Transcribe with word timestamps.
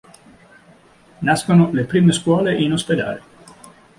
Nascono 1.19 1.71
le 1.71 1.83
prime 1.83 2.11
Scuole 2.11 2.57
in 2.59 2.71
ospedale. 2.73 3.21